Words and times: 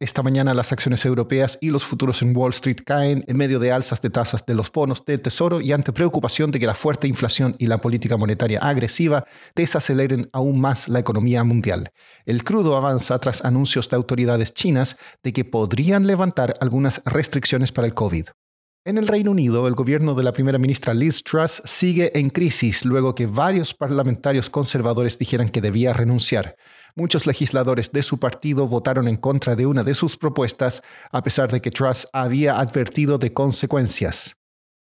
Esta 0.00 0.24
mañana 0.24 0.54
las 0.54 0.72
acciones 0.72 1.04
europeas 1.04 1.56
y 1.60 1.70
los 1.70 1.84
futuros 1.84 2.20
en 2.20 2.36
Wall 2.36 2.50
Street 2.50 2.78
caen 2.84 3.24
en 3.28 3.36
medio 3.36 3.60
de 3.60 3.70
alzas 3.70 4.02
de 4.02 4.10
tasas 4.10 4.44
de 4.44 4.54
los 4.54 4.72
bonos 4.72 5.04
del 5.04 5.22
Tesoro 5.22 5.60
y 5.60 5.70
ante 5.70 5.92
preocupación 5.92 6.50
de 6.50 6.58
que 6.58 6.66
la 6.66 6.74
fuerte 6.74 7.06
inflación 7.06 7.54
y 7.60 7.68
la 7.68 7.78
política 7.78 8.16
monetaria 8.16 8.58
agresiva 8.58 9.24
desaceleren 9.54 10.28
aún 10.32 10.60
más 10.60 10.88
la 10.88 10.98
economía 10.98 11.44
mundial. 11.44 11.92
El 12.26 12.42
crudo 12.42 12.76
avanza 12.76 13.20
tras 13.20 13.44
anuncios 13.44 13.88
de 13.88 13.94
autoridades 13.94 14.52
chinas 14.52 14.96
de 15.22 15.32
que 15.32 15.44
podrían 15.44 16.08
levantar 16.08 16.54
algunas 16.60 17.00
restricciones 17.04 17.70
para 17.70 17.86
el 17.86 17.94
COVID. 17.94 18.26
En 18.86 18.98
el 18.98 19.08
Reino 19.08 19.30
Unido, 19.30 19.66
el 19.66 19.74
gobierno 19.74 20.14
de 20.14 20.22
la 20.22 20.34
primera 20.34 20.58
ministra 20.58 20.92
Liz 20.92 21.24
Truss 21.24 21.62
sigue 21.64 22.12
en 22.18 22.28
crisis 22.28 22.84
luego 22.84 23.14
que 23.14 23.24
varios 23.24 23.72
parlamentarios 23.72 24.50
conservadores 24.50 25.18
dijeran 25.18 25.48
que 25.48 25.62
debía 25.62 25.94
renunciar. 25.94 26.56
Muchos 26.94 27.26
legisladores 27.26 27.92
de 27.92 28.02
su 28.02 28.18
partido 28.18 28.68
votaron 28.68 29.08
en 29.08 29.16
contra 29.16 29.56
de 29.56 29.64
una 29.64 29.84
de 29.84 29.94
sus 29.94 30.18
propuestas, 30.18 30.82
a 31.10 31.22
pesar 31.22 31.50
de 31.50 31.62
que 31.62 31.70
Truss 31.70 32.06
había 32.12 32.58
advertido 32.60 33.16
de 33.16 33.32
consecuencias. 33.32 34.36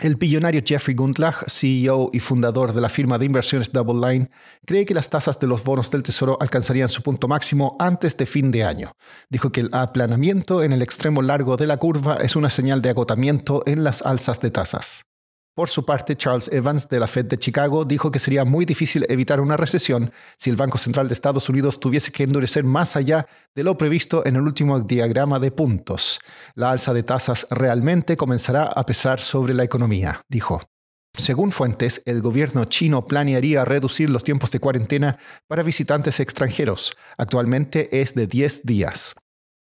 El 0.00 0.16
billonario 0.16 0.60
Jeffrey 0.64 0.96
Gundlach, 0.96 1.44
CEO 1.46 2.10
y 2.12 2.18
fundador 2.18 2.72
de 2.72 2.80
la 2.80 2.88
firma 2.88 3.16
de 3.16 3.26
inversiones 3.26 3.70
Double 3.70 4.06
Line, 4.06 4.30
cree 4.66 4.84
que 4.84 4.92
las 4.92 5.08
tasas 5.08 5.38
de 5.38 5.46
los 5.46 5.62
bonos 5.62 5.88
del 5.90 6.02
Tesoro 6.02 6.36
alcanzarían 6.40 6.88
su 6.88 7.02
punto 7.02 7.28
máximo 7.28 7.76
antes 7.78 8.16
de 8.16 8.26
fin 8.26 8.50
de 8.50 8.64
año. 8.64 8.96
Dijo 9.30 9.52
que 9.52 9.60
el 9.60 9.70
aplanamiento 9.72 10.64
en 10.64 10.72
el 10.72 10.82
extremo 10.82 11.22
largo 11.22 11.56
de 11.56 11.68
la 11.68 11.76
curva 11.76 12.16
es 12.16 12.34
una 12.34 12.50
señal 12.50 12.82
de 12.82 12.90
agotamiento 12.90 13.62
en 13.66 13.84
las 13.84 14.02
alzas 14.02 14.40
de 14.40 14.50
tasas. 14.50 15.06
Por 15.54 15.68
su 15.68 15.84
parte, 15.84 16.16
Charles 16.16 16.50
Evans 16.52 16.88
de 16.88 16.98
la 16.98 17.06
Fed 17.06 17.26
de 17.26 17.38
Chicago 17.38 17.84
dijo 17.84 18.10
que 18.10 18.18
sería 18.18 18.44
muy 18.44 18.64
difícil 18.64 19.06
evitar 19.08 19.40
una 19.40 19.56
recesión 19.56 20.12
si 20.36 20.50
el 20.50 20.56
Banco 20.56 20.78
Central 20.78 21.06
de 21.06 21.14
Estados 21.14 21.48
Unidos 21.48 21.78
tuviese 21.78 22.10
que 22.10 22.24
endurecer 22.24 22.64
más 22.64 22.96
allá 22.96 23.24
de 23.54 23.62
lo 23.62 23.78
previsto 23.78 24.26
en 24.26 24.34
el 24.34 24.42
último 24.42 24.80
diagrama 24.80 25.38
de 25.38 25.52
puntos. 25.52 26.18
La 26.56 26.72
alza 26.72 26.92
de 26.92 27.04
tasas 27.04 27.46
realmente 27.50 28.16
comenzará 28.16 28.64
a 28.64 28.84
pesar 28.84 29.20
sobre 29.20 29.54
la 29.54 29.62
economía, 29.62 30.22
dijo. 30.28 30.60
Según 31.16 31.52
fuentes, 31.52 32.02
el 32.04 32.20
gobierno 32.20 32.64
chino 32.64 33.06
planearía 33.06 33.64
reducir 33.64 34.10
los 34.10 34.24
tiempos 34.24 34.50
de 34.50 34.58
cuarentena 34.58 35.18
para 35.46 35.62
visitantes 35.62 36.18
extranjeros. 36.18 36.96
Actualmente 37.16 38.00
es 38.00 38.16
de 38.16 38.26
10 38.26 38.66
días. 38.66 39.14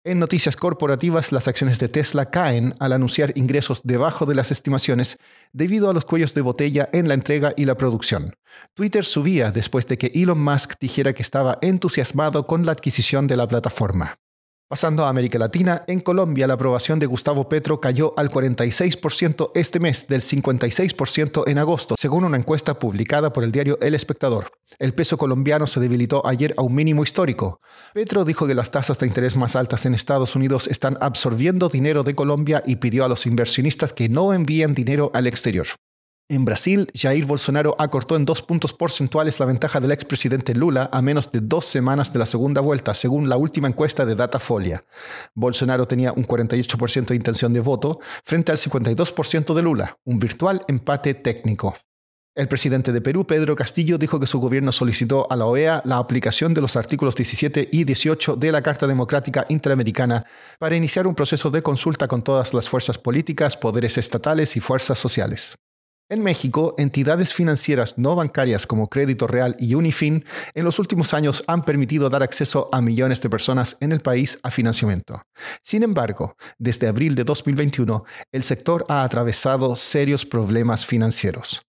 En 0.07 0.21
noticias 0.21 0.55
corporativas, 0.55 1.33
las 1.33 1.49
acciones 1.49 1.81
de 1.81 1.89
Tesla 1.89 2.31
caen 2.31 2.75
al 2.79 2.93
anunciar 2.93 3.33
ingresos 3.35 3.81
debajo 3.83 4.25
de 4.25 4.37
las 4.37 4.53
estimaciones 4.53 5.17
debido 5.53 5.91
a 5.91 5.93
los 5.93 6.05
cuellos 6.05 6.33
de 6.33 6.43
botella 6.43 6.89
en 6.93 7.09
la 7.09 7.15
entrega 7.15 7.53
y 7.57 7.65
la 7.65 7.77
producción. 7.77 8.37
Twitter 8.75 9.05
subía 9.05 9.51
después 9.51 9.89
de 9.89 9.99
que 9.99 10.13
Elon 10.15 10.41
Musk 10.41 10.75
dijera 10.79 11.13
que 11.13 11.25
estaba 11.25 11.59
entusiasmado 11.61 12.47
con 12.47 12.65
la 12.65 12.71
adquisición 12.71 13.27
de 13.27 13.37
la 13.37 13.49
plataforma. 13.49 14.21
Pasando 14.69 15.05
a 15.05 15.09
América 15.09 15.39
Latina, 15.39 15.85
en 15.87 16.01
Colombia 16.01 16.49
la 16.49 16.55
aprobación 16.55 16.99
de 16.99 17.07
Gustavo 17.07 17.49
Petro 17.49 17.81
cayó 17.81 18.15
al 18.17 18.33
46% 18.33 19.53
este 19.55 19.79
mes, 19.79 20.09
del 20.09 20.23
56% 20.23 21.45
en 21.47 21.59
agosto, 21.59 21.95
según 21.97 22.25
una 22.25 22.37
encuesta 22.37 22.77
publicada 22.77 23.33
por 23.33 23.45
el 23.45 23.53
diario 23.53 23.79
El 23.81 23.95
Espectador. 23.95 24.51
El 24.81 24.93
peso 24.93 25.19
colombiano 25.19 25.69
se 25.69 25.79
debilitó 25.79 26.27
ayer 26.27 26.53
a 26.57 26.63
un 26.63 26.75
mínimo 26.75 27.05
histórico. 27.05 27.61
Petro 27.95 28.25
dijo 28.25 28.49
que 28.49 28.55
las 28.55 28.73
tasas 28.73 28.99
de 28.99 29.07
interés 29.07 29.37
más 29.37 29.55
altas 29.55 29.87
en 29.87 29.95
Estados 29.95 30.35
Unidos 30.35 30.67
están 30.67 30.99
absorbiendo 31.01 31.69
dinero 31.69 32.03
de 32.03 32.17
Colombia 32.17 32.65
y 32.67 32.77
pidió 32.77 33.05
a 33.05 33.09
los 33.09 33.25
inversionistas 33.27 33.93
que 33.93 34.09
no 34.09 34.33
envíen 34.33 34.75
dinero 34.75 35.13
al 35.15 35.29
exterior. 35.29 35.69
En 36.29 36.45
Brasil, 36.45 36.91
Jair 36.93 37.25
Bolsonaro 37.25 37.77
acortó 37.79 38.17
en 38.17 38.25
dos 38.25 38.43
puntos 38.43 38.73
porcentuales 38.73 39.39
la 39.39 39.47
ventaja 39.47 39.79
del 39.79 39.93
expresidente 39.93 40.57
Lula 40.57 40.91
a 40.93 41.01
menos 41.01 41.31
de 41.31 41.39
dos 41.41 41.67
semanas 41.67 42.13
de 42.13 42.19
la 42.19 42.27
segunda 42.27 42.61
vuelta, 42.61 42.95
según 42.95 43.29
la 43.29 43.37
última 43.37 43.69
encuesta 43.69 44.05
de 44.05 44.17
Datafolia. 44.17 44.85
Bolsonaro 45.35 45.87
tenía 45.87 46.13
un 46.13 46.27
48% 46.27 47.07
de 47.07 47.15
intención 47.15 47.53
de 47.53 47.61
voto 47.61 48.01
frente 48.25 48.51
al 48.51 48.59
52% 48.59 49.55
de 49.55 49.63
Lula, 49.63 49.99
un 50.05 50.19
virtual 50.19 50.63
empate 50.67 51.15
técnico. 51.15 51.77
El 52.35 52.49
presidente 52.49 52.91
de 52.91 53.01
Perú, 53.01 53.25
Pedro 53.25 53.55
Castillo, 53.55 53.97
dijo 53.97 54.19
que 54.19 54.27
su 54.27 54.41
gobierno 54.41 54.73
solicitó 54.73 55.31
a 55.31 55.37
la 55.37 55.47
OEA 55.47 55.81
la 55.85 55.99
aplicación 55.99 56.55
de 56.55 56.61
los 56.61 56.75
artículos 56.75 57.15
17 57.15 57.69
y 57.71 57.85
18 57.85 58.35
de 58.35 58.51
la 58.51 58.63
Carta 58.63 58.89
Democrática 58.89 59.47
Interamericana 59.49 60.27
para 60.59 60.75
iniciar 60.75 61.07
un 61.07 61.15
proceso 61.15 61.53
de 61.53 61.63
consulta 61.63 62.09
con 62.09 62.25
todas 62.25 62.53
las 62.53 62.69
fuerzas 62.69 62.99
políticas, 62.99 63.57
poderes 63.57 63.97
estatales 63.97 64.57
y 64.57 64.61
fuerzas 64.61 64.99
sociales. 64.99 65.57
En 66.09 66.23
México, 66.23 66.77
entidades 66.79 67.35
financieras 67.35 67.99
no 67.99 68.15
bancarias 68.15 68.65
como 68.69 68.89
Crédito 68.89 69.27
Real 69.27 69.57
y 69.59 69.75
Unifin 69.75 70.25
en 70.55 70.65
los 70.65 70.79
últimos 70.79 71.13
años 71.15 71.43
han 71.49 71.65
permitido 71.65 72.09
dar 72.09 72.23
acceso 72.23 72.69
a 72.71 72.81
millones 72.81 73.21
de 73.21 73.29
personas 73.29 73.77
en 73.81 73.91
el 73.91 74.01
país 74.01 74.39
a 74.45 74.53
financiamiento. 74.53 75.23
Sin 75.63 75.83
embargo, 75.83 76.37
desde 76.59 76.87
abril 76.87 77.17
de 77.17 77.25
2021, 77.25 78.05
el 78.31 78.45
sector 78.45 78.85
ha 78.89 79.03
atravesado 79.03 79.75
serios 79.75 80.25
problemas 80.25 80.87
financieros. 80.87 81.63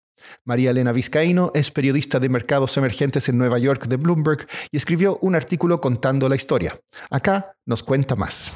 María 0.45 0.69
Elena 0.69 0.91
Vizcaíno 0.91 1.51
es 1.55 1.71
periodista 1.71 2.19
de 2.19 2.29
mercados 2.29 2.77
emergentes 2.77 3.29
en 3.29 3.39
Nueva 3.39 3.57
York 3.57 3.87
de 3.87 3.95
Bloomberg 3.95 4.47
y 4.71 4.77
escribió 4.77 5.17
un 5.23 5.33
artículo 5.33 5.81
contando 5.81 6.29
la 6.29 6.35
historia. 6.35 6.79
Acá 7.09 7.43
nos 7.65 7.81
cuenta 7.81 8.15
más. 8.15 8.53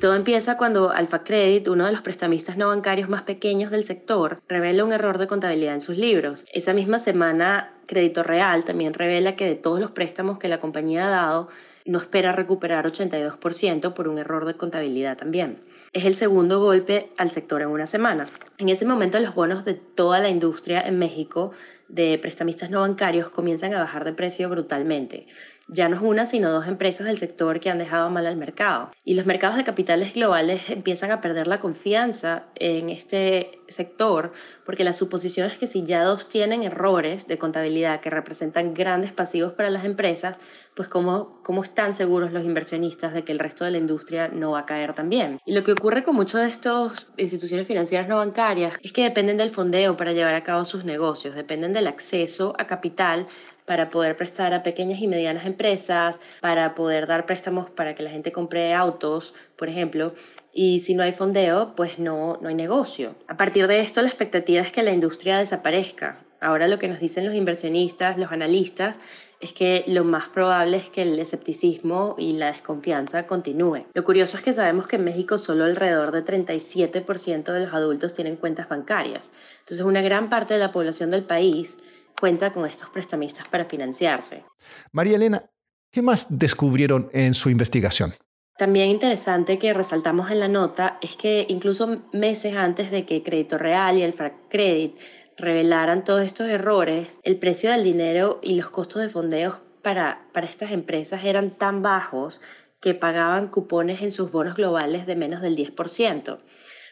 Todo 0.00 0.14
empieza 0.14 0.58
cuando 0.58 0.90
Alfa 0.90 1.24
Credit, 1.24 1.68
uno 1.68 1.86
de 1.86 1.92
los 1.92 2.02
prestamistas 2.02 2.58
no 2.58 2.68
bancarios 2.68 3.08
más 3.08 3.22
pequeños 3.22 3.70
del 3.70 3.84
sector, 3.84 4.42
revela 4.46 4.84
un 4.84 4.92
error 4.92 5.16
de 5.16 5.26
contabilidad 5.26 5.72
en 5.72 5.80
sus 5.80 5.96
libros. 5.96 6.44
Esa 6.52 6.74
misma 6.74 6.98
semana, 6.98 7.72
Crédito 7.86 8.22
Real 8.22 8.64
también 8.64 8.94
revela 8.94 9.36
que 9.36 9.46
de 9.46 9.54
todos 9.54 9.80
los 9.80 9.90
préstamos 9.92 10.38
que 10.38 10.48
la 10.48 10.60
compañía 10.60 11.06
ha 11.06 11.10
dado, 11.10 11.48
no 11.86 11.98
espera 11.98 12.32
recuperar 12.32 12.84
82% 12.84 13.94
por 13.94 14.08
un 14.08 14.18
error 14.18 14.44
de 14.44 14.54
contabilidad 14.54 15.16
también. 15.16 15.60
Es 15.92 16.04
el 16.04 16.14
segundo 16.14 16.60
golpe 16.60 17.10
al 17.16 17.30
sector 17.30 17.62
en 17.62 17.68
una 17.68 17.86
semana. 17.86 18.26
En 18.58 18.68
ese 18.68 18.84
momento 18.84 19.18
los 19.20 19.34
bonos 19.34 19.64
de 19.64 19.74
toda 19.74 20.18
la 20.18 20.28
industria 20.28 20.80
en 20.80 20.98
México 20.98 21.52
de 21.88 22.18
prestamistas 22.18 22.70
no 22.70 22.80
bancarios 22.80 23.30
comienzan 23.30 23.72
a 23.74 23.78
bajar 23.78 24.04
de 24.04 24.12
precio 24.12 24.48
brutalmente. 24.48 25.26
Ya 25.68 25.88
no 25.88 25.96
es 25.96 26.02
una, 26.02 26.26
sino 26.26 26.50
dos 26.50 26.68
empresas 26.68 27.06
del 27.06 27.18
sector 27.18 27.58
que 27.58 27.70
han 27.70 27.78
dejado 27.78 28.08
mal 28.08 28.26
al 28.26 28.36
mercado. 28.36 28.92
Y 29.04 29.14
los 29.14 29.26
mercados 29.26 29.56
de 29.56 29.64
capitales 29.64 30.14
globales 30.14 30.70
empiezan 30.70 31.10
a 31.10 31.20
perder 31.20 31.48
la 31.48 31.58
confianza 31.58 32.44
en 32.54 32.88
este 32.88 33.58
sector 33.66 34.32
porque 34.64 34.84
la 34.84 34.92
suposición 34.92 35.50
es 35.50 35.58
que 35.58 35.66
si 35.66 35.84
ya 35.84 36.04
dos 36.04 36.28
tienen 36.28 36.62
errores 36.62 37.26
de 37.26 37.38
contabilidad 37.38 37.75
que 38.00 38.10
representan 38.10 38.74
grandes 38.74 39.12
pasivos 39.12 39.52
para 39.52 39.70
las 39.70 39.84
empresas, 39.84 40.40
pues 40.74 40.88
cómo, 40.88 41.40
cómo 41.42 41.62
están 41.62 41.94
seguros 41.94 42.32
los 42.32 42.44
inversionistas 42.44 43.14
de 43.14 43.24
que 43.24 43.32
el 43.32 43.38
resto 43.38 43.64
de 43.64 43.70
la 43.70 43.78
industria 43.78 44.28
no 44.28 44.52
va 44.52 44.60
a 44.60 44.66
caer 44.66 44.94
también. 44.94 45.38
Y 45.44 45.54
lo 45.54 45.62
que 45.62 45.72
ocurre 45.72 46.02
con 46.02 46.14
muchos 46.14 46.40
de 46.40 46.48
estos 46.48 47.12
instituciones 47.16 47.66
financieras 47.66 48.08
no 48.08 48.16
bancarias 48.16 48.78
es 48.82 48.92
que 48.92 49.02
dependen 49.02 49.36
del 49.36 49.50
fondeo 49.50 49.96
para 49.96 50.12
llevar 50.12 50.34
a 50.34 50.42
cabo 50.42 50.64
sus 50.64 50.84
negocios, 50.84 51.34
dependen 51.34 51.72
del 51.72 51.86
acceso 51.86 52.54
a 52.58 52.66
capital 52.66 53.26
para 53.66 53.90
poder 53.90 54.16
prestar 54.16 54.54
a 54.54 54.62
pequeñas 54.62 55.00
y 55.00 55.08
medianas 55.08 55.44
empresas, 55.44 56.20
para 56.40 56.74
poder 56.74 57.06
dar 57.06 57.26
préstamos 57.26 57.68
para 57.68 57.94
que 57.94 58.02
la 58.02 58.10
gente 58.10 58.32
compre 58.32 58.72
autos, 58.72 59.34
por 59.56 59.68
ejemplo. 59.68 60.14
Y 60.52 60.78
si 60.80 60.94
no 60.94 61.02
hay 61.02 61.12
fondeo, 61.12 61.74
pues 61.76 61.98
no, 61.98 62.38
no 62.40 62.48
hay 62.48 62.54
negocio. 62.54 63.14
A 63.28 63.36
partir 63.36 63.66
de 63.66 63.80
esto, 63.80 64.00
la 64.00 64.08
expectativa 64.08 64.62
es 64.62 64.72
que 64.72 64.82
la 64.82 64.92
industria 64.92 65.36
desaparezca. 65.38 66.25
Ahora 66.40 66.68
lo 66.68 66.78
que 66.78 66.88
nos 66.88 67.00
dicen 67.00 67.24
los 67.24 67.34
inversionistas, 67.34 68.18
los 68.18 68.32
analistas, 68.32 68.98
es 69.40 69.52
que 69.52 69.84
lo 69.86 70.04
más 70.04 70.28
probable 70.28 70.78
es 70.78 70.88
que 70.88 71.02
el 71.02 71.18
escepticismo 71.18 72.14
y 72.18 72.32
la 72.32 72.52
desconfianza 72.52 73.26
continúe. 73.26 73.86
Lo 73.92 74.04
curioso 74.04 74.36
es 74.36 74.42
que 74.42 74.52
sabemos 74.52 74.86
que 74.86 74.96
en 74.96 75.04
México 75.04 75.38
solo 75.38 75.64
alrededor 75.64 76.10
de 76.12 76.24
37% 76.24 77.52
de 77.52 77.60
los 77.60 77.74
adultos 77.74 78.14
tienen 78.14 78.36
cuentas 78.36 78.68
bancarias. 78.68 79.32
Entonces 79.60 79.84
una 79.84 80.00
gran 80.00 80.30
parte 80.30 80.54
de 80.54 80.60
la 80.60 80.72
población 80.72 81.10
del 81.10 81.24
país 81.24 81.78
cuenta 82.18 82.52
con 82.52 82.66
estos 82.66 82.88
prestamistas 82.88 83.46
para 83.48 83.66
financiarse. 83.66 84.44
María 84.92 85.16
Elena, 85.16 85.44
¿qué 85.92 86.00
más 86.00 86.38
descubrieron 86.38 87.10
en 87.12 87.34
su 87.34 87.50
investigación? 87.50 88.14
También 88.56 88.88
interesante 88.88 89.58
que 89.58 89.74
resaltamos 89.74 90.30
en 90.30 90.40
la 90.40 90.48
nota 90.48 90.96
es 91.02 91.18
que 91.18 91.44
incluso 91.48 92.00
meses 92.12 92.56
antes 92.56 92.90
de 92.90 93.04
que 93.04 93.22
Crédito 93.22 93.58
Real 93.58 93.98
y 93.98 94.02
el 94.02 94.14
Credit 94.48 94.96
revelaran 95.36 96.04
todos 96.04 96.22
estos 96.22 96.48
errores, 96.48 97.20
el 97.22 97.38
precio 97.38 97.70
del 97.70 97.84
dinero 97.84 98.40
y 98.42 98.54
los 98.54 98.70
costos 98.70 99.02
de 99.02 99.08
fondeos 99.08 99.58
para, 99.82 100.26
para 100.32 100.46
estas 100.46 100.70
empresas 100.70 101.24
eran 101.24 101.50
tan 101.50 101.82
bajos 101.82 102.40
que 102.80 102.94
pagaban 102.94 103.48
cupones 103.48 104.02
en 104.02 104.10
sus 104.10 104.30
bonos 104.30 104.54
globales 104.54 105.06
de 105.06 105.16
menos 105.16 105.42
del 105.42 105.56
10%. 105.56 106.38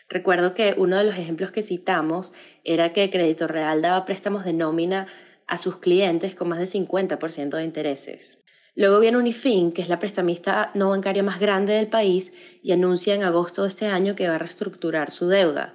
Recuerdo 0.09 0.55
que 0.55 0.75
uno 0.77 0.97
de 0.97 1.05
los 1.05 1.17
ejemplos 1.17 1.51
que 1.51 1.63
citamos 1.63 2.33
era 2.63 2.93
que 2.93 3.11
Crédito 3.11 3.47
Real 3.47 3.81
daba 3.83 4.05
préstamos 4.05 4.45
de 4.45 4.53
nómina 4.53 5.07
a 5.47 5.59
sus 5.59 5.79
clientes 5.79 6.35
con 6.35 6.49
más 6.49 6.59
de 6.59 6.67
50% 6.67 7.57
de 7.57 7.65
intereses. 7.65 8.41
Luego 8.77 8.99
viene 8.99 9.19
Unifin, 9.19 9.73
que 9.73 9.83
es 9.83 9.89
la 9.89 10.01
prestamista 10.01 10.73
no 10.75 10.91
bancaria 10.91 11.23
más 11.23 11.39
grande 11.39 11.75
del 11.75 11.87
país, 11.87 12.35
y 12.63 12.73
anuncia 12.73 13.15
en 13.15 13.23
agosto 13.23 13.63
de 13.63 13.69
este 13.69 13.87
año 13.87 14.17
que 14.17 14.29
va 14.29 14.35
a 14.35 14.39
reestructurar 14.39 15.11
su 15.11 15.29
deuda. 15.29 15.75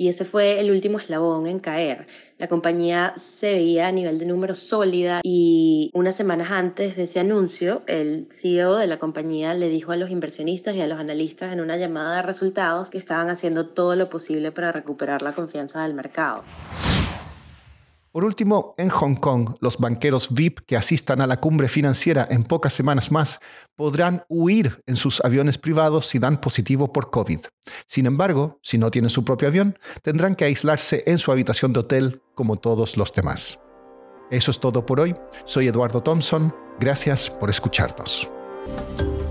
Y 0.00 0.08
ese 0.08 0.24
fue 0.24 0.60
el 0.60 0.70
último 0.70 0.98
eslabón 0.98 1.46
en 1.46 1.58
caer. 1.58 2.06
La 2.38 2.48
compañía 2.48 3.12
se 3.18 3.48
veía 3.48 3.86
a 3.86 3.92
nivel 3.92 4.18
de 4.18 4.24
números 4.24 4.60
sólida 4.60 5.20
y 5.22 5.90
unas 5.92 6.16
semanas 6.16 6.50
antes 6.50 6.96
de 6.96 7.02
ese 7.02 7.20
anuncio, 7.20 7.82
el 7.86 8.26
CEO 8.30 8.76
de 8.76 8.86
la 8.86 8.98
compañía 8.98 9.52
le 9.52 9.68
dijo 9.68 9.92
a 9.92 9.96
los 9.96 10.10
inversionistas 10.10 10.74
y 10.74 10.80
a 10.80 10.86
los 10.86 10.98
analistas 10.98 11.52
en 11.52 11.60
una 11.60 11.76
llamada 11.76 12.16
de 12.16 12.22
resultados 12.22 12.88
que 12.88 12.96
estaban 12.96 13.28
haciendo 13.28 13.66
todo 13.66 13.94
lo 13.94 14.08
posible 14.08 14.52
para 14.52 14.72
recuperar 14.72 15.20
la 15.20 15.34
confianza 15.34 15.82
del 15.82 15.92
mercado. 15.92 16.44
Por 18.12 18.24
último, 18.24 18.74
en 18.76 18.88
Hong 18.88 19.14
Kong, 19.14 19.54
los 19.60 19.78
banqueros 19.78 20.34
VIP 20.34 20.60
que 20.66 20.76
asistan 20.76 21.20
a 21.20 21.28
la 21.28 21.38
cumbre 21.38 21.68
financiera 21.68 22.26
en 22.28 22.42
pocas 22.42 22.72
semanas 22.72 23.12
más 23.12 23.38
podrán 23.76 24.24
huir 24.28 24.82
en 24.86 24.96
sus 24.96 25.24
aviones 25.24 25.58
privados 25.58 26.08
si 26.08 26.18
dan 26.18 26.40
positivo 26.40 26.92
por 26.92 27.10
COVID. 27.10 27.38
Sin 27.86 28.06
embargo, 28.06 28.58
si 28.62 28.78
no 28.78 28.90
tienen 28.90 29.10
su 29.10 29.24
propio 29.24 29.46
avión, 29.46 29.78
tendrán 30.02 30.34
que 30.34 30.44
aislarse 30.44 31.04
en 31.06 31.18
su 31.18 31.30
habitación 31.30 31.72
de 31.72 31.80
hotel 31.80 32.22
como 32.34 32.56
todos 32.56 32.96
los 32.96 33.12
demás. 33.12 33.60
Eso 34.30 34.50
es 34.50 34.58
todo 34.58 34.84
por 34.84 34.98
hoy. 34.98 35.14
Soy 35.44 35.68
Eduardo 35.68 36.02
Thompson. 36.02 36.52
Gracias 36.80 37.30
por 37.30 37.48
escucharnos. 37.48 38.28